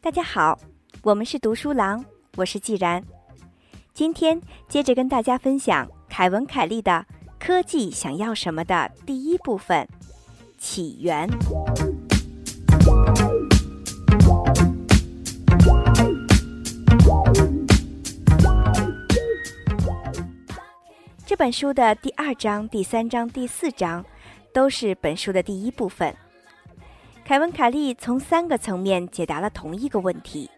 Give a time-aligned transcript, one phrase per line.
[0.00, 0.56] 大家好，
[1.02, 2.04] 我们是读书郎，
[2.36, 3.02] 我是既然。
[3.92, 6.92] 今天接着跟大家分享凯文·凯利的
[7.44, 9.86] 《科技想要什么》的第一部分——
[10.56, 11.28] 起源。
[21.40, 24.04] 本书的第二章、第三章、第四章
[24.52, 26.14] 都是本书的第一部分。
[27.24, 30.50] 凯文·凯利从三个层面解答了同一个问题，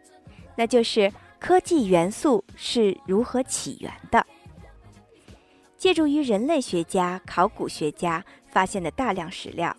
[0.57, 4.27] 那就是科技元素是如何起源的。
[5.77, 9.77] 借助于人类学家、考古学家发现的大量史料，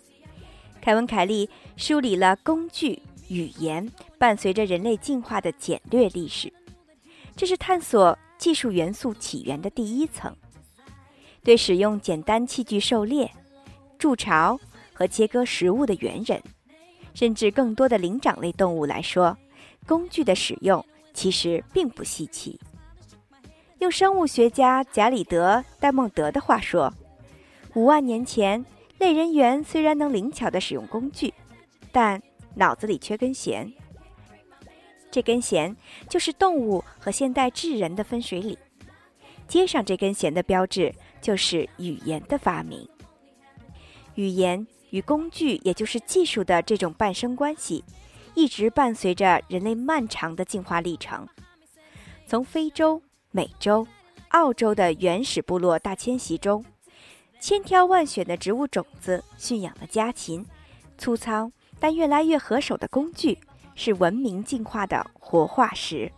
[0.79, 6.49] 凯文·凯利梳理了工具、语言伴随着人类进化的简略历史。
[7.35, 10.33] 这是探索技术元素起源的第一层。
[11.43, 13.29] 对使用简单器具狩猎、
[13.97, 14.59] 筑巢
[14.93, 16.41] 和切割食物的猿人。
[17.13, 19.37] 甚至更多的灵长类动物来说，
[19.85, 20.83] 工具的使用
[21.13, 22.59] 其实并不稀奇。
[23.77, 26.91] 用生物学家贾里德·戴蒙德的话说，
[27.75, 28.65] 五万年前，
[28.97, 31.31] 类人猿虽然能灵巧地使用工具，
[31.91, 32.19] 但
[32.55, 33.71] 脑子里缺根弦。
[35.11, 35.75] 这根弦
[36.09, 38.57] 就是动物和现代智人的分水岭。
[39.47, 40.91] 接上这根弦的标志
[41.23, 42.87] 就是语言的发明。
[44.13, 44.67] 语言。
[44.91, 47.83] 与工具，也就是技术的这种伴生关系，
[48.35, 51.27] 一直伴随着人类漫长的进化历程。
[52.27, 53.87] 从非洲、美洲、
[54.27, 56.63] 澳洲的原始部落大迁徙中，
[57.39, 60.45] 千挑万选的植物种子驯养的家禽，
[60.95, 63.39] 粗糙但越来越合手的工具，
[63.73, 66.11] 是文明进化的活化石。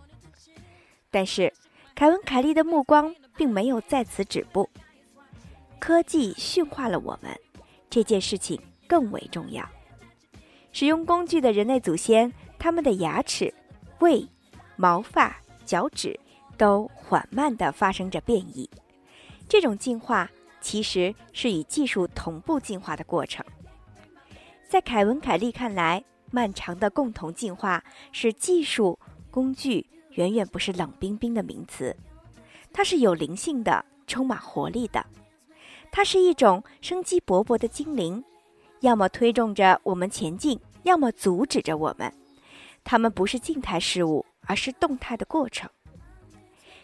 [1.09, 1.53] 但是，
[1.95, 4.69] 凯文·凯利的目光并没有在此止步，
[5.85, 7.31] 科技驯化了我们。
[7.91, 9.63] 这件事情更为重要。
[10.71, 13.53] 使用工具的人类祖先，他们的牙齿、
[13.99, 14.27] 胃、
[14.77, 16.19] 毛发、脚趾
[16.57, 18.67] 都缓慢地发生着变异。
[19.47, 20.27] 这种进化
[20.59, 23.45] 其实是与技术同步进化的过程。
[24.67, 28.97] 在凯文·凯利看来，漫长的共同进化是技术
[29.29, 31.95] 工具远远不是冷冰冰的名词，
[32.73, 35.05] 它是有灵性的，充满活力的。
[35.95, 38.21] 它是一种生机勃勃的精灵，
[38.81, 42.13] 要么推动着我们前进，要么阻止着我们。
[42.83, 45.69] 它们不是静态事物，而是动态的过程。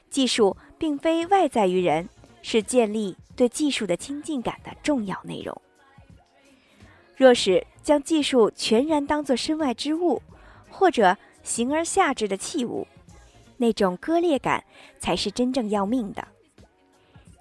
[0.09, 2.07] 技术并非外在于人，
[2.41, 5.61] 是建立对技术的亲近感的重要内容。
[7.17, 10.21] 若是将技术全然当作身外之物，
[10.69, 12.87] 或者形而下之的器物，
[13.57, 14.63] 那种割裂感
[14.99, 16.25] 才是真正要命的。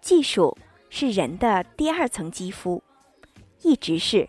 [0.02, 0.58] 技术。
[0.92, 2.82] 是人的第二层肌肤，
[3.62, 4.28] 一直是，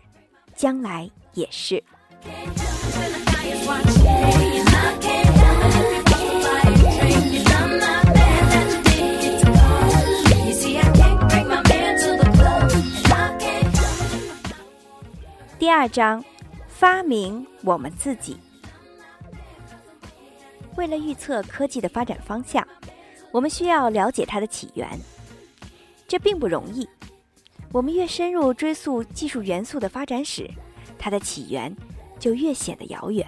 [0.54, 1.82] 将来也是。
[15.58, 16.24] 第二章，
[16.68, 18.38] 发明我们自己。
[20.76, 22.66] 为了预测科技的发展方向，
[23.32, 24.88] 我们需要了解它的起源。
[26.12, 26.86] 这并不容易。
[27.72, 30.46] 我们越深入追溯技术元素的发展史，
[30.98, 31.74] 它的起源
[32.18, 33.26] 就越显得遥远。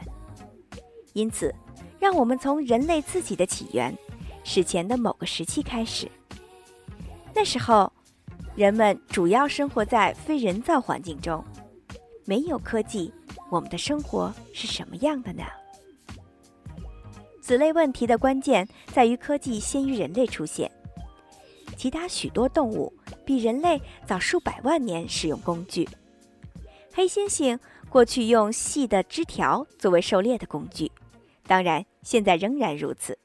[1.14, 1.50] 因此，
[1.98, 3.96] 让我们从人类自己的起源
[4.44, 6.06] 史前的某个时期开始。
[7.34, 7.90] 那时候，
[8.54, 11.42] 人们主要生活在非人造环境中，
[12.26, 13.10] 没有科技，
[13.50, 15.42] 我们的生活是什么样的呢？
[17.40, 20.70] 此类问题的关键在于科技先于人类出现。
[21.76, 22.92] 其他许多动物
[23.24, 25.88] 比人类早数百万年使用工具。
[26.92, 27.58] 黑猩猩
[27.88, 30.90] 过去用细的枝条作为狩猎的工具，
[31.46, 33.18] 当然现在仍然如此。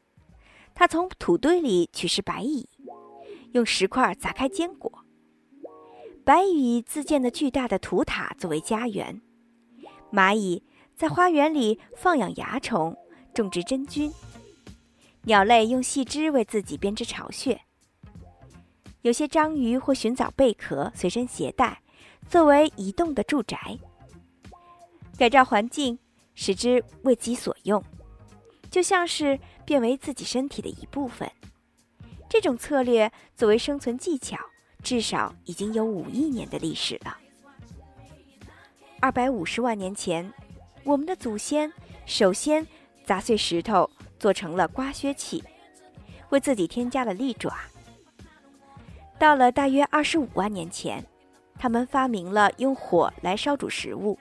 [0.73, 2.67] 它从土堆里取食白蚁，
[3.51, 4.91] 用石块砸开坚果。
[6.23, 9.21] 白蚁自建的巨大的土塔作为家园。
[10.11, 10.63] 蚂蚁
[10.95, 12.95] 在花园里放养蚜虫，
[13.33, 14.11] 种植真菌。
[15.23, 17.59] 鸟类用细枝为自己编织巢穴。
[19.01, 21.81] 有些章鱼会寻找贝壳随身携带，
[22.27, 23.77] 作为移动的住宅。
[25.17, 25.97] 改造环境，
[26.35, 27.81] 使之为己所用，
[28.69, 31.31] 就像是变为自己身体的一部分。
[32.27, 34.37] 这种策略作为生存技巧，
[34.83, 37.17] 至少已经有五亿年的历史了。
[38.99, 40.29] 二百五十万年前，
[40.83, 41.71] 我们的祖先
[42.05, 42.67] 首先
[43.05, 45.41] 砸碎石头，做成了刮削器。
[46.31, 47.51] 为自己添加了利爪。
[49.19, 51.05] 到了大约二十五万年前，
[51.57, 54.17] 他们发明了用火来烧煮食物，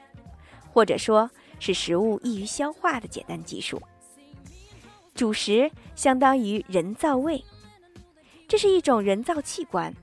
[0.73, 1.31] 或者说
[1.61, 3.81] 使食物易于消化的简单技术。
[5.15, 7.43] 主食相当于人造胃，
[8.49, 9.95] 这是一种人造器官，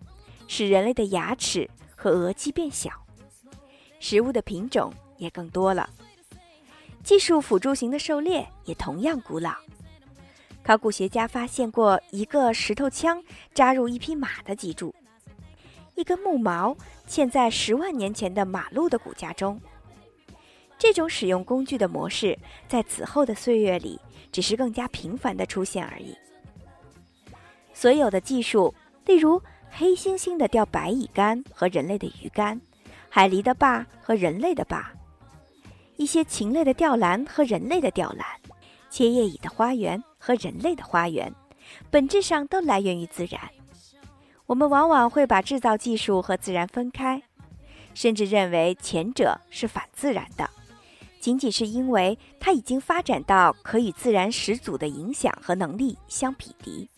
[0.47, 2.89] 使人类的牙齿和额肌变小，
[3.99, 5.89] 食物的品种也更多了。
[7.03, 9.53] 技术辅助型的狩猎也同样古老。
[10.65, 13.23] 考古学家发现过一个石头枪
[13.53, 14.95] 扎入一匹马的脊柱，
[15.93, 16.75] 一根木矛
[17.07, 19.61] 嵌在十万年前的马鹿的骨架中。
[20.79, 22.35] 这种使用工具的模式，
[22.67, 24.01] 在此后的岁月里，
[24.31, 26.17] 只是更加频繁的出现而已。
[27.71, 28.73] 所有的技术，
[29.05, 29.39] 例如
[29.69, 32.59] 黑猩猩的钓白蚁竿和人类的鱼竿，
[33.07, 34.91] 海狸的坝和人类的坝，
[35.95, 38.25] 一些禽类的吊篮和人类的吊篮，
[38.95, 40.01] 切叶蚁的花园。
[40.17, 41.35] 和人类的花园，
[41.91, 43.39] 本质上都来源于自然。
[44.45, 47.21] 我们往往会把制造技术和自然分开，
[47.93, 50.49] 甚至认为前者是反自然的，
[51.19, 56.89] 仅仅是因为它已经发展到可与自然始祖的影响和能力相匹敌。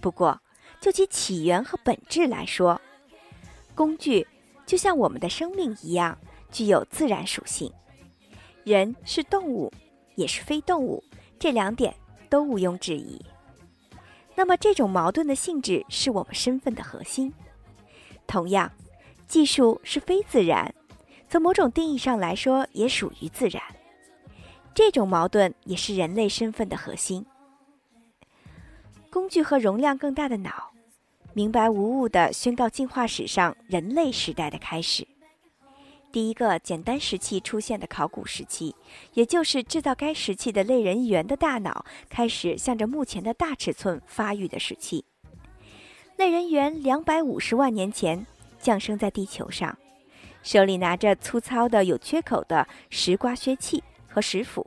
[0.00, 0.38] 不过，
[0.78, 2.78] 就其起源和本质来说，
[3.74, 4.26] 工具
[4.66, 6.18] 就像我们的生命一样，
[6.52, 7.72] 具有自然属性。
[8.64, 9.72] 人是动物，
[10.20, 11.02] 也是非动物，
[11.38, 11.92] 这两点。
[12.30, 13.20] 都毋庸置疑。
[14.36, 17.34] 那么，这种矛盾的性质是我们身份的核心。
[18.24, 18.70] 同样，
[19.26, 20.72] 技术是非自然，
[21.28, 23.60] 从某种定义上来说也属于自然。
[24.72, 27.26] 这种矛盾也是人类身份的核心。
[29.10, 30.70] 工具和容量更大的脑，
[31.34, 35.04] 明白无误地宣告进化史上人类时代的开始。
[36.12, 38.74] 第一个简单石器出现的考古时期，
[39.14, 45.04] 也就是制造该石器的类人猿的大脑开始向着目前的大尺寸发育的时期。
[46.16, 48.26] 类人猿两百五十万年前
[48.58, 49.78] 降生在地球上，
[50.42, 54.66] 手里拿着粗糙的有缺口的石刮削器和石斧。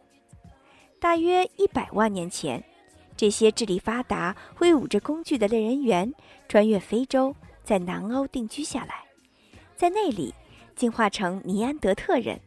[0.99, 2.63] 大约一百万年前，
[3.17, 6.13] 这些智力发达、挥舞着工具的类人猿
[6.47, 7.35] 穿越非洲，
[7.65, 9.03] 在南欧定居下来，
[9.75, 10.33] 在那里。
[10.75, 12.39] 进化成尼安德特人，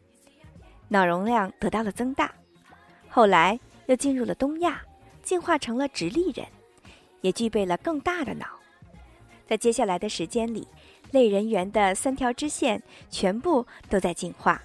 [0.87, 2.33] 脑容量得到了增大。
[3.09, 4.81] 后来又进入了东亚，
[5.23, 6.45] 进化成了直立人，
[7.21, 8.45] 也具备了更大的脑。
[9.47, 10.67] 在接下来的时间里，
[11.11, 14.61] 类人猿的三条支线全部都在进化。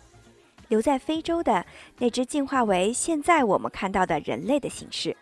[0.68, 1.66] 留在非洲的
[1.98, 5.14] 那只进化为现在我们看到的人类的形式。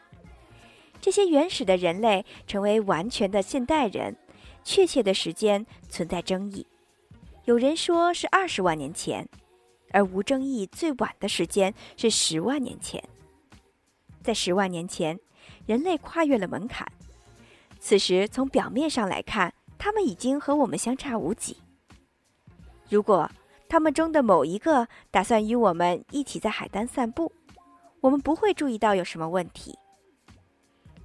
[1.00, 4.16] 这些原始的人类成为完全的现代人，
[4.62, 6.64] 确切的时间存在争议。
[7.46, 9.26] 有人说是二十万年前，
[9.92, 13.02] 而无争议最晚的时间是十万年前。
[14.22, 15.18] 在十万年前，
[15.66, 16.86] 人类跨越了门槛。
[17.78, 21.56] 此时，从表面上来看，他们已经和我们相差无几。
[22.90, 23.28] 如果
[23.68, 27.32] 他们中的某一个打算与我们一起在海滩散步，
[28.00, 29.78] 我们不会注意到有什么问题。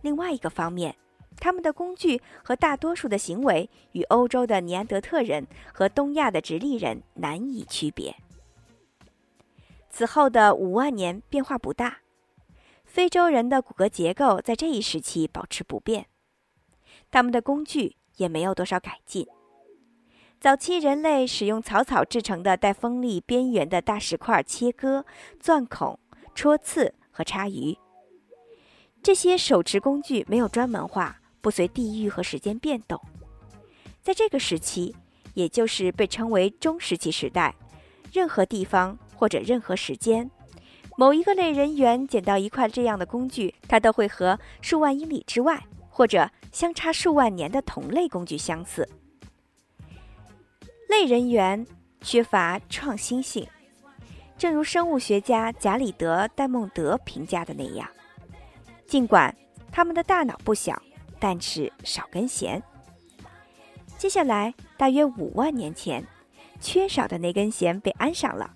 [0.02, 0.96] 另外一个方面。
[1.40, 8.16] 他们的工具和大多数的行为与欧洲的尼安德特人和东亚的直立人难以区别。
[9.90, 12.00] 此后的五万年变化不大，
[12.84, 16.08] 非洲人的骨骼结构在这一时期保持不变，
[17.12, 19.28] 他们的工具也没有多少改进。
[20.40, 25.06] 早期人类使用草草制成的带锋利边缘的大石块切割、
[25.40, 25.98] 钻孔、
[26.34, 27.78] 戳刺和插鱼，
[29.02, 31.22] 这些手持工具没有专门化。
[31.46, 33.00] 不随地域和时间变动，
[34.02, 34.96] 在这个时期，
[35.36, 37.54] 也就是被称为中石器时代，
[38.12, 40.32] 任何地方或者任何时间，
[40.98, 48.90] 某一个类人猿捡到一块这样的工具，它都会和数万英里之外或者相差数万年的同类工具相似。
[50.90, 51.64] 类人猿
[52.02, 53.48] 缺乏创新性，
[54.36, 57.88] 正如生物学家贾里德·戴蒙德评价的那样，
[58.88, 59.38] 尽管
[59.72, 60.82] 他们的大脑不小。
[61.20, 62.62] 但是少根弦。
[63.98, 66.06] 接下来，大约五万年前，
[66.60, 68.54] 缺少的那根弦被安上了。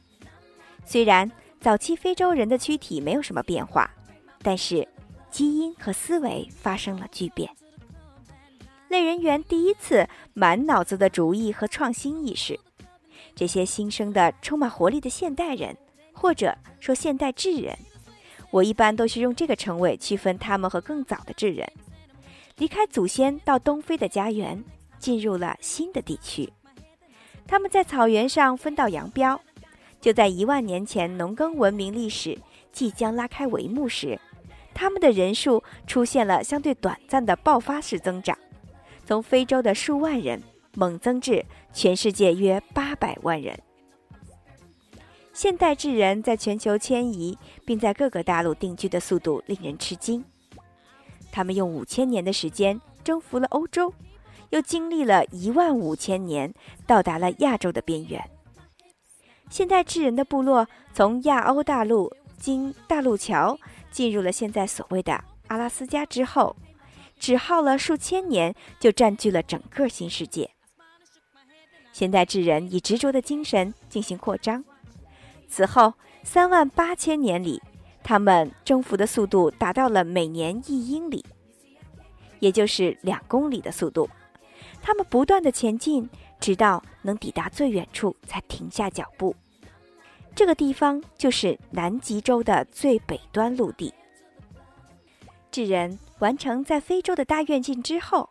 [0.85, 3.89] 虽然早期非洲人的躯体没有什么变化，
[4.41, 4.87] 但是
[5.29, 7.49] 基因和思维发生了巨变。
[8.89, 12.59] 类人猿第一次满脑子的主意和创新意识。
[13.35, 15.77] 这些新生的、充满活力的现代人，
[16.11, 17.77] 或者说现代智人，
[18.51, 21.71] 我一般都是用这个称谓区分他们和更早的智人。
[22.59, 24.63] 离开祖先到东非的家园，
[24.99, 26.47] 进入了新的地区。
[27.47, 29.39] 他们在草原上分道扬镳。
[30.01, 32.37] 就在一万年前农耕文明历史
[32.71, 34.17] 即将拉开帷幕时，
[34.73, 38.37] 他们的人数出现了相对短暂的爆发式增长，
[39.05, 40.41] 从非洲的数万人
[40.75, 43.59] 猛增至全世界约八百万人。
[45.33, 50.23] 现代智人在全球迁移并在各个大陆定居的速度令人吃惊。
[51.31, 53.93] 他们用五千年的时间征服了欧洲，
[54.49, 56.53] 又经历了一万五千年
[56.85, 58.21] 到达了亚洲的边缘。
[59.49, 63.57] 现代智人的部落从亚欧大陆经大陆桥
[63.91, 66.55] 进入了现在所谓的阿拉斯加之后，
[67.17, 70.51] 只耗了数千年就占据了整个新世界。
[71.91, 74.63] 现代智人以执着的精神进行扩张。
[75.47, 77.61] 此后三万八千年里，
[78.03, 81.23] 他们征服的速度达到了每年一英里，
[82.39, 84.09] 也就是两公里的速度。
[84.81, 89.35] 他们不断的前进，直到能抵达最远处才停下脚步。
[90.33, 93.93] 这个地方就是南极洲的最北端陆地。
[95.51, 98.29] 智人完成在非洲的大跃进之后，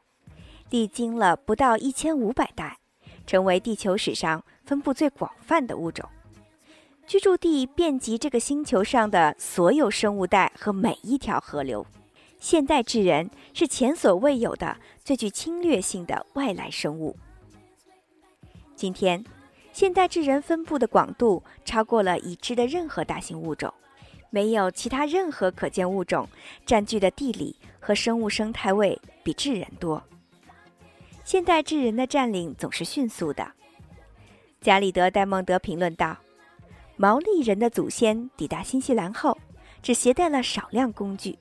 [0.70, 2.78] 历经了不到一千五百代，
[3.26, 6.08] 成为地球史上分布最广泛的物种。
[7.08, 11.84] 居住地遍及这个星球上的所有生物带和每一条河流。
[12.38, 17.16] 现代智人是前所未有的最具侵略性的外来生物。
[18.76, 19.24] 今天，
[19.72, 23.72] 现代智人分布的广度超过了已知的任何大型物种，
[24.28, 26.28] 没有其他任何可见物种
[26.66, 30.00] 占据的地理和生物生态位比智人多。
[31.24, 33.50] 现代智人的占领总是迅速的。
[34.60, 36.14] 加里德·戴蒙德评论道。
[37.00, 39.38] 毛利人的祖先抵达新西兰后，
[39.80, 41.38] 只携带了少量工具。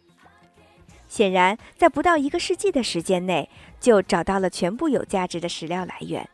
[1.07, 3.49] 显然，在不到一个世纪的时间内，
[3.79, 6.29] 就找到了全部有价值的食料来源，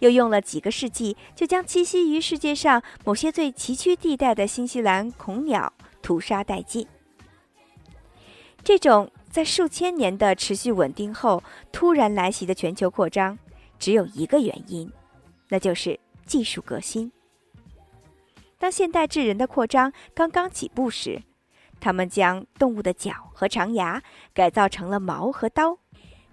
[0.00, 6.86] 又用了几个世纪，就将栖息于世界上某些最崎岖地带的新西兰恐鸟屠杀殆尽。
[8.62, 13.38] 这种在数千年的持续稳定后突然来袭的全球扩张，
[13.78, 14.92] 只有一个原因，
[15.48, 17.10] 那就是技术革新。
[18.60, 21.22] 当现代智人的扩张刚刚起步时，
[21.80, 24.02] 他们将动物的脚和长牙
[24.34, 25.78] 改造成了矛和刀，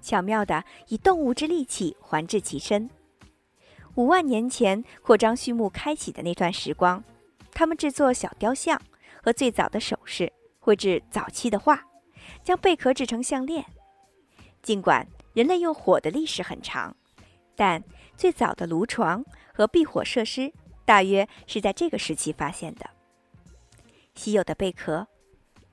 [0.01, 2.89] 巧妙地以动物之利器环制其身。
[3.95, 7.01] 五万年前扩张序幕开启的那段时光，
[7.53, 8.79] 他们制作小雕像
[9.23, 10.29] 和最早的首饰，
[10.59, 11.81] 绘制早期的画，
[12.43, 13.63] 将贝壳制成项链。
[14.61, 16.93] 尽管人类用火的历史很长，
[17.55, 17.81] 但
[18.17, 20.51] 最早的炉床和避火设施。
[20.87, 22.89] 大约是在这个时期发现的。
[24.15, 25.05] 稀有的贝壳、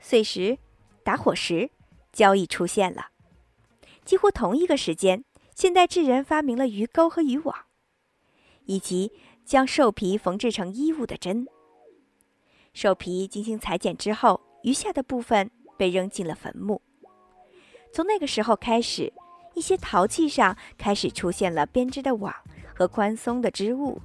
[0.00, 0.58] 碎石、
[1.04, 1.70] 打火石
[2.12, 3.10] 交易出现了。
[4.04, 7.54] 几乎同一个时间，现代智人发明了鱼钩和渔网，
[8.64, 9.12] 以及
[9.44, 11.46] 将兽皮缝制成衣物的针。
[12.72, 16.82] 兽皮精心裁剪之后，余下的部分被扔进了坟墓。
[17.92, 19.12] 从那个时候开始，
[19.54, 22.34] 一些陶器上开始出现了编织的网
[22.74, 24.02] 和宽松的织物。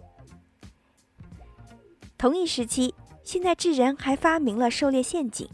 [2.20, 5.48] 同一时期，现代智人还发明了狩猎陷阱。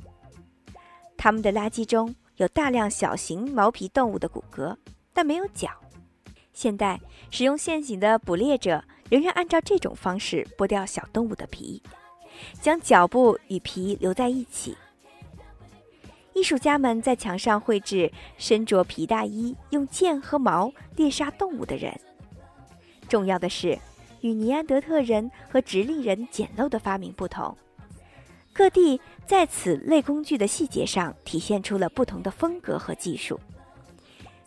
[1.15, 4.75] 他们的垃圾中有大量小型毛皮动物的骨骼，
[5.13, 5.69] 但没有脚。
[6.53, 11.83] 现代使用陷阱的捕猎者仍然按照这种方式剥掉小动物的皮，
[12.59, 14.75] 将脚部与皮留在一起。
[16.33, 21.95] 艺术家们在墙上绘制身着皮大衣、用剑和矛猎杀动物的人。
[23.07, 23.77] 重要的是。
[24.25, 27.55] 与尼安德特人和直立人简陋的发明不同，
[28.51, 33.39] 各地在此类工具的细节上体现出了不同的风格和技术。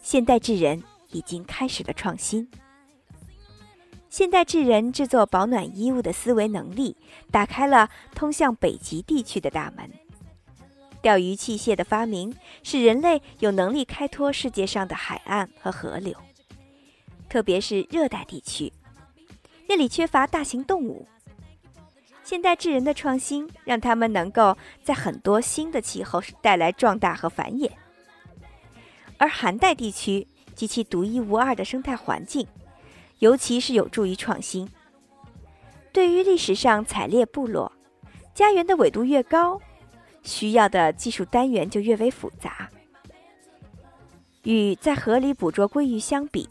[0.02, 0.82] 现代智人
[1.12, 2.50] 已经开始了创新。
[4.08, 6.96] 现代智人制作保暖衣物的思维能力，
[7.30, 9.88] 打开了通向北极地区的大门。
[11.00, 16.12] 钓鱼器械的发明，使人类有能力开拓世界上的海岸和河流，
[17.28, 18.72] 特别是热带地区。
[19.68, 21.06] 那里缺乏大型动物。
[22.24, 27.70] 现代智人的创新让他们能够在很多新的气候带来壮大和繁衍，
[29.16, 32.46] 而寒带地区及其独一无二的生态环境，
[33.18, 34.68] 尤其是有助于创新。
[35.92, 37.72] 对于历史上采猎部落，
[38.34, 39.60] 家园的纬度越高，
[40.22, 42.68] 需要的技术单元就越为复杂。
[44.44, 46.48] 与在河里捕捉鲑鱼相比。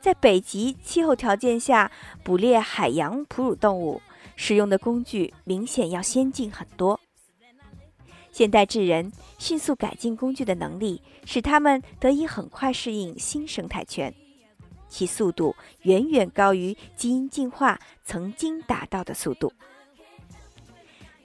[0.00, 1.90] 在北极气候条件下
[2.24, 4.00] 捕猎海洋哺乳动物，
[4.34, 6.98] 使用的工具明显要先进很多。
[8.32, 14.14] 现代智人迅速改进工具的能力，使他们得以很快适应新生态圈，
[14.88, 19.52] 其速度远远高于基因进化曾经达到的速度。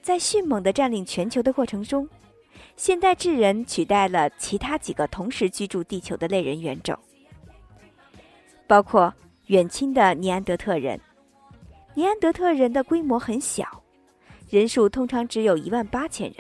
[0.02, 2.10] 在迅猛地占领全球的过程中，
[2.76, 6.98] 现代智人取代了其他几个同时居住地球的类人猿种，
[8.68, 9.14] 包括
[9.48, 11.00] 远亲的尼安德特人。
[11.94, 13.84] 尼安德特人的规模很小，
[14.50, 16.38] 人数通常只有一万八千人。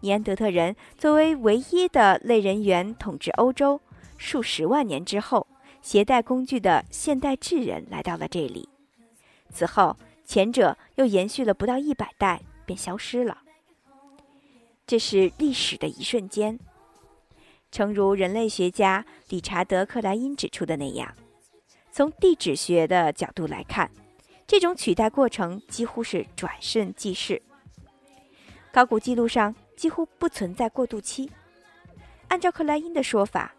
[0.00, 3.80] 尼安德特人作为唯一的类人猿统治欧洲
[4.16, 5.46] 数十万年之后，
[5.82, 8.68] 携带工具的现代智人来到了这里。
[9.50, 13.38] 此后，前者又延续了不到一百代，便消失了。
[14.86, 16.58] 这是历史的一瞬间，
[17.70, 21.14] 诚如人类学家理查德·克莱因指出的那样，
[21.92, 23.90] 从地质学的角度来看，
[24.46, 27.40] 这种取代过程几乎是转瞬即逝。
[28.72, 31.30] 考古记录上几乎不存在过渡期。
[32.28, 33.54] 按照克莱因的说法，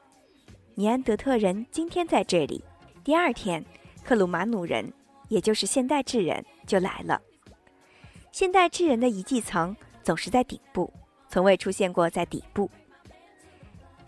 [0.76, 2.64] 尼安德特人今天在这里，
[3.04, 3.64] 第二天，
[4.04, 4.92] 克鲁马努人，
[5.28, 7.22] 也就是现代智人就来了。
[8.32, 10.94] 现代智人的遗迹层总是在顶部。
[11.32, 12.70] 从未出现过在底部。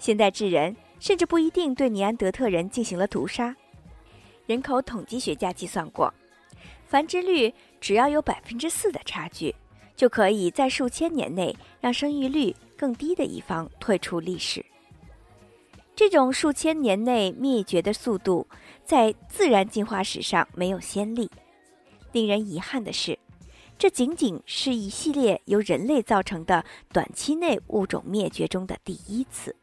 [0.02, 3.56] 现代智人甚至不一定对尼安德特人进行了屠杀。
[4.48, 6.12] 人口统计学家计算过，
[6.88, 9.54] 繁殖率只要有百分之四的差距，
[9.96, 14.66] 就可以在数千年内让生育率更低的一方退出历史。
[15.96, 18.48] 这种数千年内灭绝的速度，
[18.84, 21.30] 在自然进化史上没有先例。
[22.12, 23.20] 令人遗憾的是。
[23.78, 29.56] 这仅仅是一系列由人类造成的短期内物种灭绝中的第一次。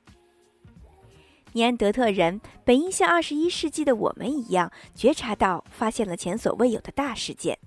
[1.59, 7.59] 尼安德特人本应像二十一世纪的我们一样，觉察到发现了前所未有的大事件，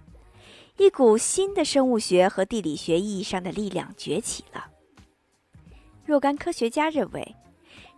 [0.78, 4.68] 一股新的生物学和地理学意义上的力量崛起了。
[6.06, 7.36] 若干科学家认为，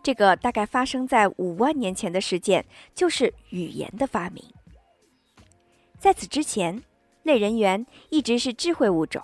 [0.02, 4.44] 这个大概发生在五万年前的事件就是语言的发明。
[6.00, 6.82] 在此之前。
[7.22, 9.24] 类人猿一直是智慧物种，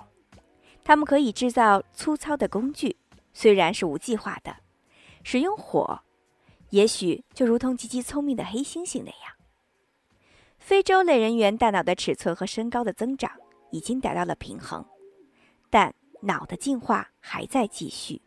[0.85, 2.95] 他们可以制造粗糙的工具，
[3.33, 4.55] 虽然是无计划的，
[5.21, 5.99] 使用火，
[6.69, 9.33] 也许就如同极其聪明的黑猩猩那样。
[10.57, 13.31] 非洲类人猿大脑的尺寸和身高的增长
[13.71, 14.85] 已经达到了平衡，
[15.69, 18.21] 但脑的进化还在继续。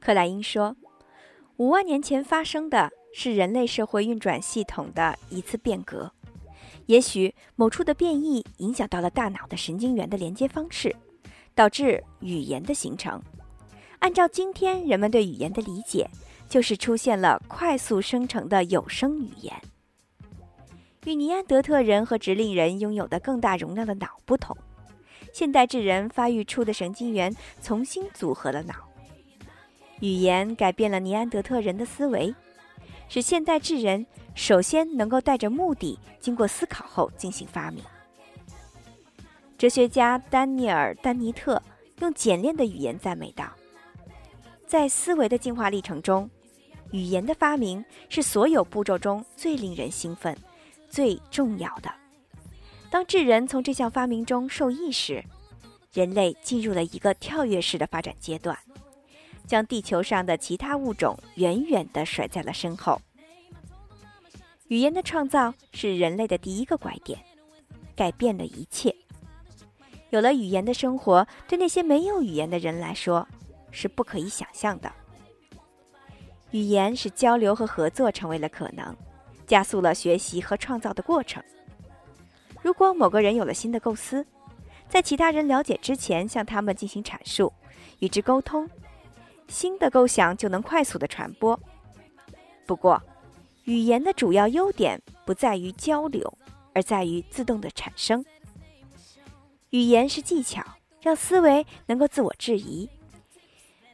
[0.00, 0.76] 克莱因说，
[1.56, 6.12] 五万年前发生的是人类社会运转系统的一次变革。
[6.86, 10.94] 也许某处的变异影响到了大脑的神经元的连接方式，
[11.54, 13.20] 导致语言的形成。
[13.98, 16.08] 按照今天人们对语言的理解，
[16.48, 19.54] 就是出现了快速生成的有声语言。
[21.04, 24.56] 与尼安德特人和直立人拥有的更大容量的脑不同，
[25.32, 28.74] 现代智人发育出的神经元重新组合了脑。
[30.00, 32.34] 语言改变了尼安德特人的思维。
[33.10, 37.82] 使现代智人首先能够带着目的，经过思考后进行发明。
[39.56, 41.62] 哲学家丹尼尔·丹尼特
[42.00, 43.50] 用简练的语言赞美道
[44.68, 46.28] ：“在思维的进化历程中，
[46.90, 50.36] 语言的发明是所有步骤中最令人兴奋、
[50.88, 51.92] 最重要的。
[52.90, 55.24] 当智人从这项发明中受益时，
[55.92, 58.58] 人类进入了一个跳跃式的发展阶段。”
[59.48, 63.00] 将地球上的其他物种远远地甩在了身后。
[64.66, 67.18] 语言的创造是人类的第一个拐点，
[67.96, 68.94] 改变了一切。
[70.10, 73.26] 有了语言的生活，对那些没有语言的人来说
[73.70, 74.92] 是不可以想象的。
[76.50, 78.96] 语言使交流和合作成为了可能，
[79.46, 81.42] 加速了学习和创造的过程。
[82.62, 84.26] 如果某个人有了新的构思，
[84.88, 87.52] 在其他人了解之前向他们进行阐述，
[87.98, 88.68] 与之沟通。
[89.48, 91.58] 新的构想就能快速的传播。
[92.66, 93.02] 不过，
[93.64, 96.38] 语言的主要优点不在于交流，
[96.74, 98.24] 而在于自动的产生。
[99.70, 100.62] 语言是技巧，
[101.00, 102.88] 让思维能够自我质疑；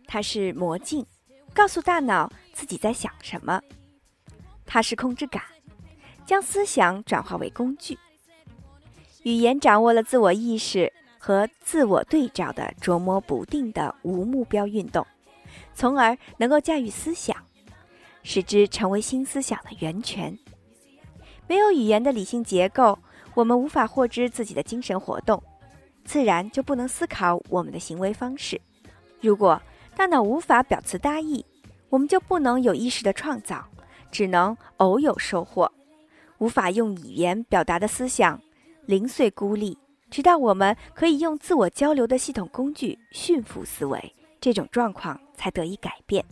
[0.06, 1.04] 它是魔镜，
[1.52, 3.60] 告诉大脑自己在想什么；
[4.64, 5.42] 它是控制感，
[6.24, 7.98] 将思想转化为工具。
[9.24, 15.06] 语言掌握了自我意识和自我对照的琢磨不定的无目标运动。
[15.74, 17.36] 从而能够驾驭思想，
[18.22, 20.38] 使之成为新思想的源泉。
[21.46, 22.98] 没有语言的理性结构，
[23.34, 25.42] 我们无法获知自己的精神活动，
[26.04, 28.60] 自然就不能思考我们的行为方式。
[29.20, 29.60] 如果
[29.96, 31.44] 大脑无法表词达意，
[31.88, 33.64] 我们就不能有意识的创造，
[34.10, 35.70] 只能偶有收获。
[36.38, 38.40] 无法用语言表达的思想
[38.86, 39.78] 零碎孤立，
[40.10, 44.14] 直到我们可以用自我交流的系统工具驯服思维。
[44.40, 46.22] 这种状况才得以改变。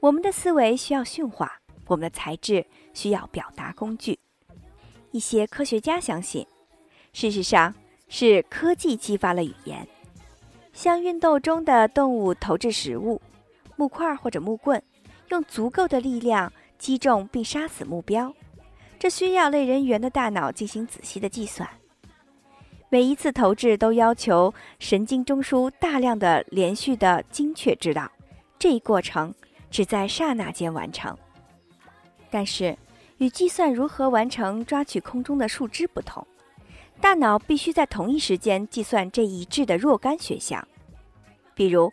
[0.00, 4.18] 我们的思维需要驯化，我们的才智需要表达工具。
[5.10, 6.46] 一些科学家相信，
[7.12, 7.74] 事实上
[8.08, 9.86] 是科技激发了语言。
[10.72, 13.20] 像运动中的动物投掷食物，
[13.82, 14.80] 木块或者木棍，
[15.30, 18.32] 用足够的力量击中并杀死目标。
[18.96, 21.68] 这需要类人猿的大脑进行仔细的计算。
[22.88, 28.08] 每一次投掷都要求神经中枢大量的连续的精确指导，
[28.56, 29.34] 这一过程
[29.68, 31.18] 只在刹那间完成。
[32.30, 32.78] 但是，
[33.18, 36.24] 与计算如何完成抓取空中的树枝不同，
[37.00, 40.64] 大脑必须在同一时间计算这一致的若干选项，
[41.52, 41.92] 比如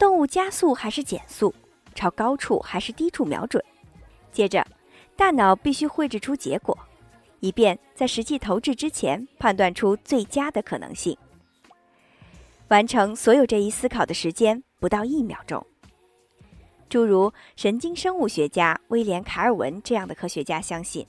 [0.00, 1.54] 动物加速还是减速，
[1.94, 3.62] 朝高处还是低处瞄准。
[4.32, 4.66] 接着，
[5.14, 6.76] 大脑必须绘制出结果。
[7.40, 11.16] 以便在实际投掷之前判断出最佳的可能性。
[12.68, 15.66] 完成所有这一思考的时间不到一秒钟。
[16.88, 21.06] 诸如神经生物学家威廉·卡尔文这样的科学家相信，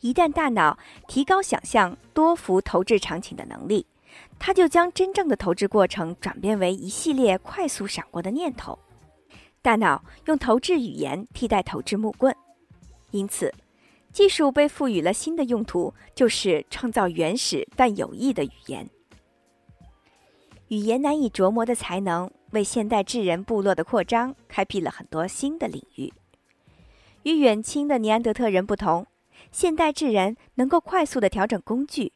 [0.00, 3.84] 一旦大脑提高想象多幅投掷场景的能力，
[4.38, 8.78] 他就将真正的投掷过程转变为一系列快速闪过的念头。
[9.62, 12.34] 大脑用投掷语言替代投掷木棍，
[13.10, 13.52] 因此。
[14.12, 18.88] 技术被赋予了新的用途，就是创造原始但有益的语言。
[20.68, 26.12] 语言难以琢磨的才能，为现代智人部落的扩张开辟了很多新的领域。
[27.24, 29.04] 与远亲的尼安德特人不同，
[29.50, 32.12] 现代智人能够快速地调整工具，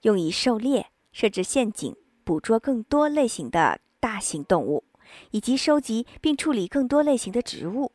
[0.00, 1.94] 用以狩猎、设置陷阱、
[2.24, 4.84] 捕捉更多类型的大型动物，
[5.30, 7.92] 以及收集并处理更多类型的植物。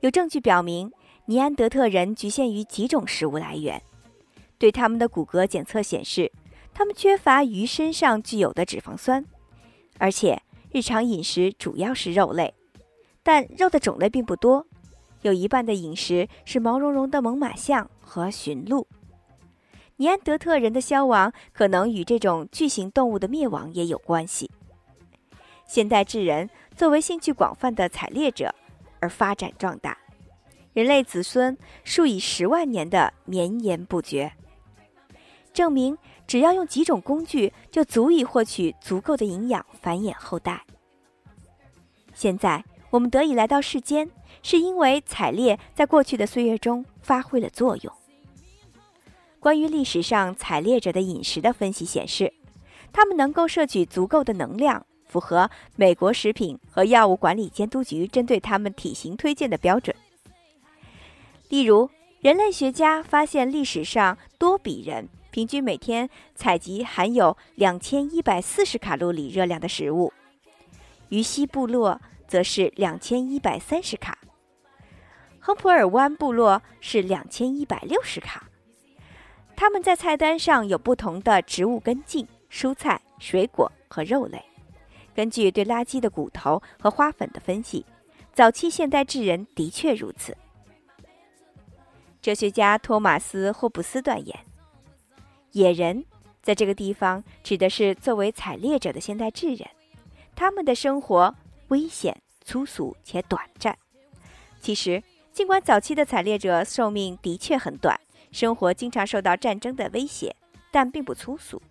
[0.00, 0.92] 有证据表明。
[1.28, 3.82] 尼安德特人局限于几种食物来源，
[4.58, 6.30] 对他们的骨骼检测显示，
[6.72, 9.24] 他们缺乏鱼身上具有的脂肪酸，
[9.98, 12.54] 而且日常饮食主要是肉类，
[13.24, 14.64] 但肉的种类并不多，
[15.22, 18.86] 有一半的饮食是毛茸茸的猛犸象和驯鹿。
[19.98, 24.50] 尼安德特人的消亡可能与这种巨型动物的灭亡也有关系。
[25.66, 28.54] 现代智人作为兴趣广泛的采猎者
[29.00, 29.96] 而发展壮大。
[30.74, 34.30] 人类子孙数以十万年的绵延不绝，
[35.54, 40.62] 证明只要用几种工具就足以获取足够的营养繁衍后代。
[42.12, 44.10] 现在我们得以来到世间，
[44.42, 47.92] 是因为采猎在过去的岁月中发挥了作用。
[49.38, 52.32] 关于历史上采猎者的饮食的分析显示，
[52.92, 59.94] 他们能够摄取足够的能量，符合美国食品和药物管理监督局针对他们体型推荐的标准。
[61.48, 61.88] 例如，
[62.20, 70.12] 人类学家发现历史上多比人平均每天采集含有两千一百四十卡路里热量的食物，
[71.10, 74.18] 于西部落则是两千一百三十卡，
[75.38, 78.48] 亨普尔湾部落是两千一百六十卡。
[79.56, 84.40] 他们在菜单上有不同的植物根茎、蔬菜、水果和肉类。
[85.14, 87.84] 根据对垃圾的骨头和花粉的分析，
[88.34, 90.36] 早期现代智人的确如此。
[92.20, 94.38] 哲学家托马斯·霍布斯断言
[95.52, 96.04] ：“野人
[96.42, 99.66] 在这个地方指的是作为采猎者的现代智人，
[100.34, 101.34] 他们的生活
[101.68, 103.76] 危险、粗俗且短暂。
[104.60, 107.98] 其实，尽管早期的采猎者寿命的确很短，
[108.36, 110.36] 生活经常受到战争的威胁，
[110.70, 111.62] 但并不粗俗。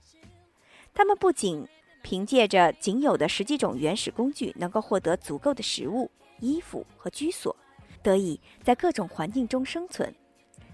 [0.96, 1.64] 他们不仅
[2.02, 7.56] 凭借着仅有的十几种原始工具，能够获得足够的食物、衣服和居所，
[8.02, 10.12] 得以在各种环境中生存。”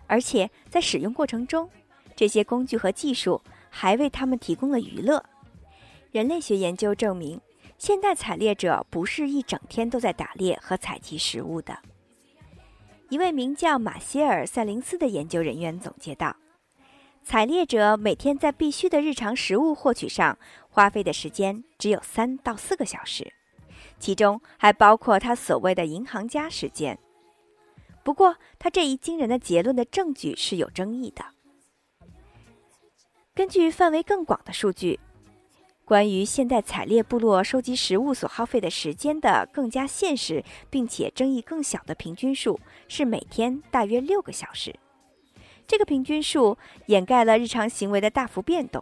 [0.08, 1.70] 而且在使用过程中，
[2.16, 5.22] 这些工具和技术还为他们提供了娱乐。
[6.14, 7.42] 人类学研究证明，
[7.78, 11.78] 现代采猎者不是一整天都在打猎和采集食物的。
[13.12, 16.34] 一位名叫马歇尔·塞林斯的研究人员总结道
[17.22, 23.34] ：“采猎者每天在必须的日常食物获取上花费的时间只有三到四个小时，
[24.00, 26.98] 其中还包括他所谓的‘银行家时间’。”
[28.02, 31.26] 不过，他这一惊人的结论的证据是有争议的。
[33.36, 34.98] 根据范围更广的数据，
[35.92, 44.74] 关于现代采猎部落收集食物所耗费的时间的更加现实并且争议更小的平均数是每天大约六个小时。
[45.68, 48.82] 这个平均数掩盖了日常行为的大幅变动。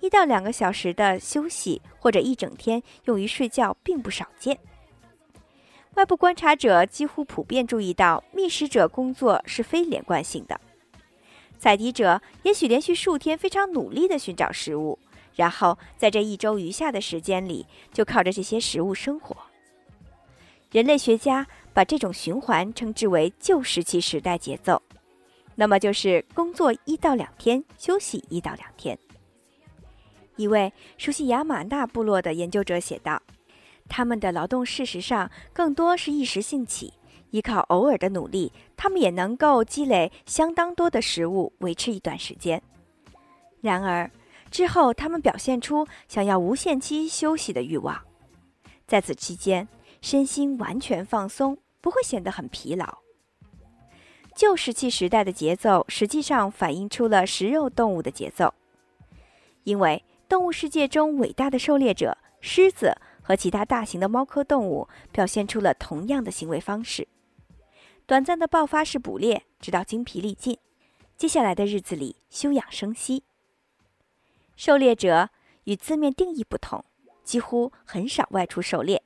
[0.00, 4.58] 一到两个小时的休息或者一整天用于睡觉并不少见。
[5.94, 10.60] 外部观察者几乎普遍注意到，觅食者工作是非连贯性的。
[11.58, 14.98] 采集者也许连续数天非常努力地寻找食物，
[15.34, 19.36] 然后在这一周余下的时间里就靠着这些食物生活。
[20.70, 24.80] 人类学家把这种循环称之为旧石器时代节奏，
[25.54, 28.98] 那么就是工作一到两天，休息一到两天。
[30.36, 33.22] 一位熟悉雅马纳部落的研究者写道
[33.86, 36.94] ：“他们的劳动事实上更多是一时兴起，
[37.32, 42.62] 依靠偶尔的努力，他们也能够积累相当多的食物，维持一段时间。
[43.60, 44.10] 然而
[44.52, 48.04] 之后，他们表现出想要无限期休息的欲望，
[48.86, 49.66] 在此期间，
[50.02, 52.98] 身心完全放松，不会显得很疲劳。”
[54.36, 58.52] 旧石器时代的节奏实际上反映出了食肉动物的节奏，
[59.64, 67.08] 因为动物世界中伟大的狩猎者狮子和其他大型的猫科动物表现出了同样的行为方式：
[68.04, 70.56] 短暂的爆发式捕猎，直到精疲力尽；
[71.16, 73.24] 接下来的日子里休养生息。
[74.64, 75.28] 狩猎者
[75.64, 76.84] 与字面定义不同，
[77.24, 79.02] 几乎很少外出狩猎，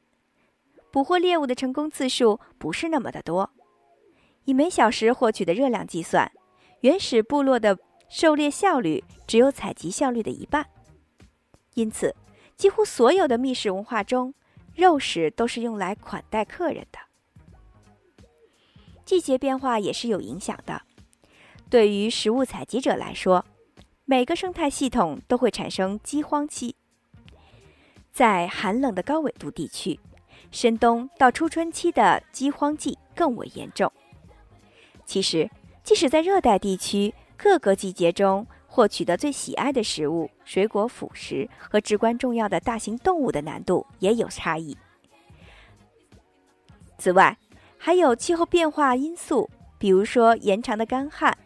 [0.90, 3.49] 捕获猎物的成功次数不是那么的多。
[4.45, 6.31] 以每小时获取的热量计算，
[6.81, 10.66] 原始部落的狩猎效率只有采集效率的一半。
[11.73, 12.14] 因此，
[12.55, 14.35] 几乎所有的密室文化中，
[14.75, 16.99] 肉食都是用来款待客人的。
[19.07, 20.83] 季节变化也是有影响的。
[21.71, 23.42] 对于食物采集者来说，
[24.09, 26.77] 每个生态系统都会产生饥荒期。
[28.12, 29.99] 在寒冷的高纬度地区，
[30.53, 33.92] 深冬到初春期的饥荒季更为严重。
[35.05, 35.51] 其实，
[35.83, 44.77] 即使在热带地区，各个季节中获取的最喜爱的食物、水果、辅食和至关重要的大型动物的难度也有差异。
[46.97, 47.37] 此外，
[47.77, 51.37] 还有气候变化因素，比如说延长的干旱、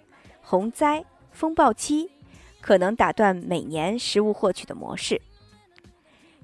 [0.42, 2.10] 洪灾、风暴期，
[2.60, 5.20] 可能打断每年食物获取的模式。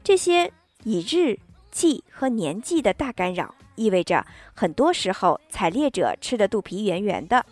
[0.03, 0.53] 这些
[0.85, 1.39] 以日、
[1.71, 3.55] 季和年纪的大干扰。
[3.77, 7.45] 意味着很多时候采猎者吃的肚皮圆圆的。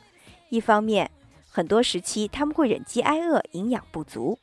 [0.49, 1.11] 一方面，
[1.51, 4.39] 很多时期他们会忍饥挨饿，营养不足。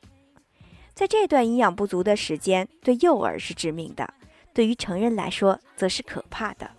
[0.94, 4.14] 在这段营养不足的时间，对幼儿是致命的，
[4.54, 6.70] 对于成人来说则是可怕的。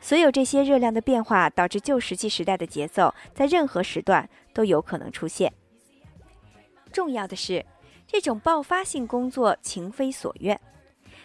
[0.00, 5.52] 所有这些热量的变化导致旧石器时代的节奏在任何时段都有可能出现。
[6.92, 7.64] 重要的是，
[8.06, 10.58] 这种爆发性工作情非所愿。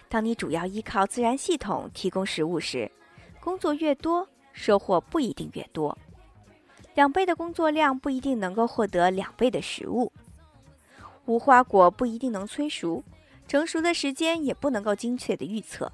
[0.09, 2.91] 当你主要依靠自然系统提供食物时，
[3.39, 5.97] 工作越多，收获不一定越多。
[6.95, 10.11] 两倍的工作量不一定能够获得两倍的食物。
[11.25, 13.03] 无花果不一定能催熟，
[13.47, 15.91] 成熟的时间也不能够精确的预测。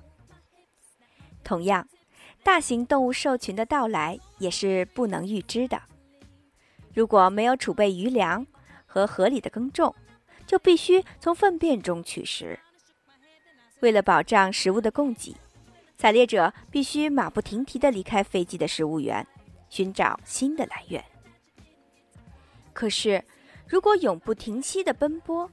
[1.43, 1.87] 同样，
[2.43, 5.81] 大型动物兽群的到来也是不能预知的。
[6.93, 8.45] 如果没有储备余粮
[8.85, 9.93] 和合理的耕种，
[10.47, 12.59] 就必须从粪便中取食。
[13.81, 15.35] 为了保障食物的供给，
[15.97, 19.25] 采猎者必须马不停蹄地离开飞机的食物源，
[19.69, 21.03] 寻找新的来源。
[22.73, 23.23] 可是，
[23.67, 25.49] 如果永不停息地奔波，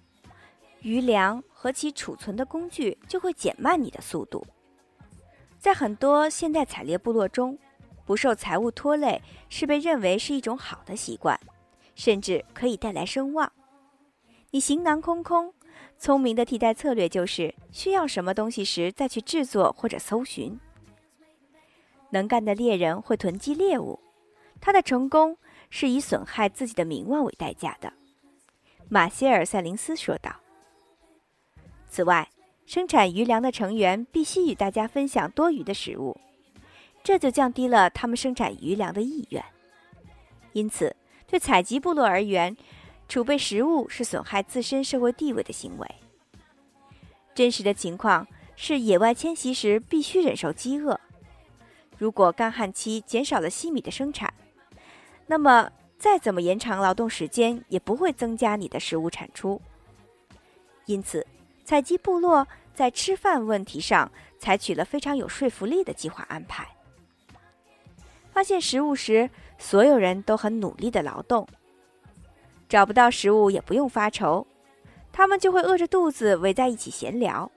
[0.81, 4.47] 余粮和其储存的工具就会减慢你的速度。
[5.67, 7.59] 在很多现代采猎部落中，
[8.05, 11.37] 不受财物拖累是被认为是一种好的习惯，
[11.97, 13.53] 甚至可以带来声望。
[14.53, 15.53] 你行囊空空。
[15.99, 20.57] 聪明的替代策略就是需要什么东西时再去制作或者搜寻。
[22.11, 23.99] 能干的猎人会囤积猎物，
[24.61, 25.37] 他的成功
[25.69, 27.93] 是以损害自己的名望为代价的。
[28.89, 30.33] 马歇尔·塞林斯说道。
[31.91, 32.31] 此外，
[32.67, 36.17] 生产余粮的成员必须与大家分享多余的食物，
[37.05, 39.43] 这就降低了他们生产余粮的意愿。
[40.53, 40.95] 因此，
[41.29, 42.57] 对采集部落而言，
[43.09, 45.89] 储备食物是损害自身社会地位的行为。
[47.35, 48.27] 真实的情况
[48.57, 50.99] 是，野外迁徙时必须忍受饥饿。
[51.99, 54.35] 如果干旱期减少了西米的生产，
[55.27, 59.61] 那么再怎么延长劳动时间，也不会增加你的食物产出。
[60.87, 61.27] 因此，
[61.67, 66.65] 采集部落在吃饭问题上采取了非常有说服力的计划安排。
[68.33, 71.45] 发现食物时，所有人都很努力的劳动。
[72.69, 74.47] 找不到食物也不用发愁，
[75.11, 77.51] 他们就会饿着肚子围在一起闲聊。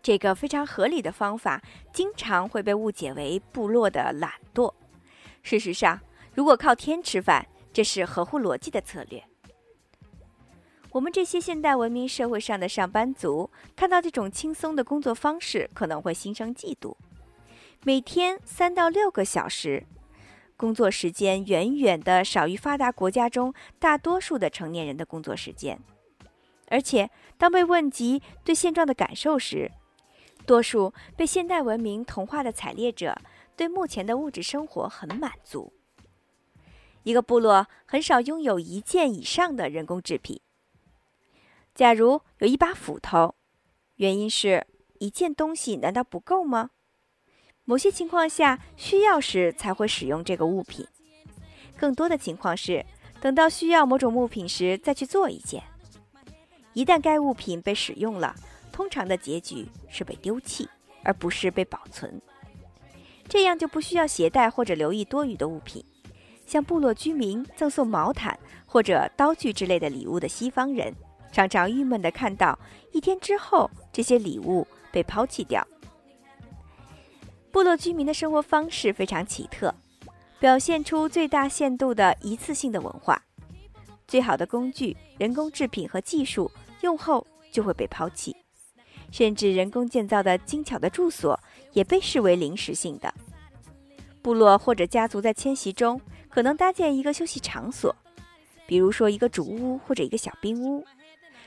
[0.00, 1.60] 这个非常合理的方法
[1.92, 4.72] 经常会被误解为部落的懒惰。
[5.42, 5.98] 事实上，
[6.34, 9.20] 如果靠天吃饭，这是合乎逻辑的策略。
[10.96, 16.96] 我们这些现代文明社会上的上班族看到这种轻松的工作方式，可能会心生嫉妒。
[17.84, 19.84] 每天三到六个小时。
[20.56, 25.78] 工作时间远远的少于发达国家中大多数的成年人的工作时间，
[26.68, 29.70] 而且当被问及对现状的感受时，
[30.46, 33.14] 多数被现代文明同化的采猎者
[33.54, 35.74] 对目前的物质生活很满足。
[37.02, 40.40] 一个部落很少拥有一件以上的人工制品，
[41.76, 43.34] 假如有一把斧头，
[43.96, 44.66] 原因是
[44.98, 46.70] 一件东西难道不够吗？
[47.66, 50.86] 某些情况下需要时才会使用这个物品，
[51.76, 52.82] 更多的情况是
[53.20, 55.62] 等到需要某种物品时再去做一件。
[56.72, 58.34] 一旦该物品被使用了，
[58.72, 60.66] 通常的结局是被丢弃，
[61.04, 62.18] 而不是被保存。
[63.28, 65.84] 这样就不需要携带或者留意多余的物品。
[66.46, 70.94] 向部落居民赠送毛毯或者刀具之类的礼物的西方人，
[71.36, 72.58] 常常郁闷地看到
[72.92, 75.62] 一天之后这些礼物被抛弃掉。
[77.52, 79.74] 部落居民的生活方式非常奇特，
[80.40, 83.22] 表现出最大限度的一次性的文化。
[84.08, 88.34] 最好的工具、人工制品和技术用后就会被抛弃，
[89.10, 91.38] 甚至人工建造的精巧的住所
[91.74, 93.12] 也被视为临时性的。
[94.22, 96.00] 部落或者家族在迁徙中。
[96.30, 97.96] 可能搭建一个休息场所，
[98.66, 100.84] 比如说一个竹屋或者一个小冰屋，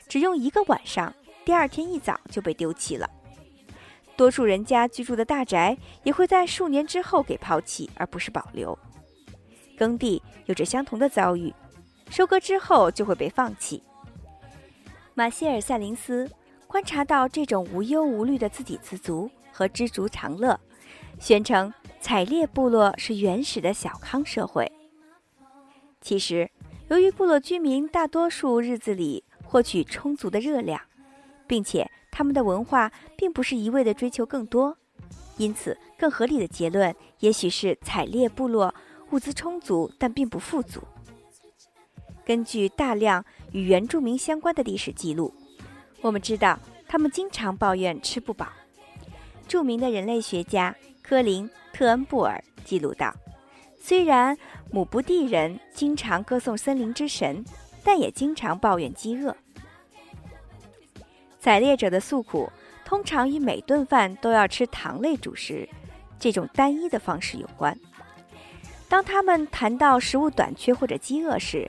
[0.10, 1.14] 只用一个晚上，
[1.46, 3.08] 第二天一早就被丢弃了。
[4.18, 8.78] 多数人家居住的大宅也会在数年之后给抛弃，而不是保留。
[9.78, 11.54] 耕地有着相同的遭遇，
[12.10, 13.82] 收割之后就会被放弃。
[15.14, 16.30] 马歇尔·塞林斯
[16.68, 20.60] 观察到这种无忧无虑的自给自足和知足常乐，
[21.20, 24.70] 宣称采猎部落是原始的小康社会。
[26.02, 26.50] 其实，
[26.90, 30.80] 由于部落居民大多数日子里获取充足的热量，
[31.48, 34.78] 并且他们的文化并不是一味的追求更多，
[35.38, 38.76] 因此更合理的结论也许是采猎部落
[39.10, 40.84] 物资充足，但并不富足。
[42.24, 45.34] 根据大量与原住民相关的历史记录，
[46.02, 48.50] 我们知道他们经常抱怨吃不饱。
[49.48, 53.12] 著名的人类学家科林·特恩布尔记录道。
[53.82, 54.38] 虽然
[54.70, 57.44] 姆布地人经常歌颂森林之神，
[57.90, 59.36] 但也经常抱怨饥饿。
[61.40, 62.48] 采猎者的诉苦
[62.86, 65.68] 通常与每顿饭都要吃糖类主食
[66.20, 67.76] 这种单一的方式有关。
[68.88, 71.68] 当他们谈到食物短缺或者饥饿时，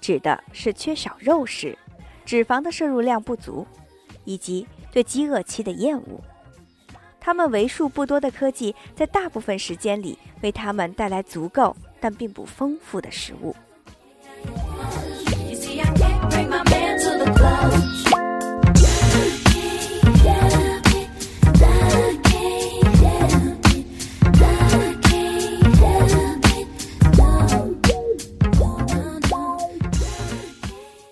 [0.00, 1.76] 指的是缺少肉食、
[2.24, 3.66] 脂肪的摄入量不足，
[4.24, 6.20] 以及对饥饿期的厌恶。
[7.18, 13.52] 他们为数不多的科技，在大部分时间里为他们带来足够但并不丰富的食物。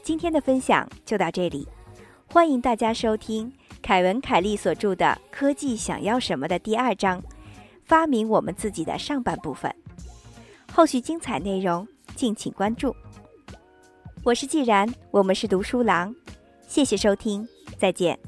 [0.02, 1.68] 今天的分享就到这里，
[2.26, 3.52] 欢迎大家收听。
[3.82, 7.22] 凯文·凯利所著的《科技想要什么》的第二章，
[7.84, 9.74] 发明我们自己的上半部分，
[10.72, 11.86] 后续精彩内容
[12.16, 12.96] 敬请关注。
[14.22, 16.14] 我是既然，我们是读书郎，
[16.74, 17.46] 谢谢收听，
[17.78, 18.18] 再见。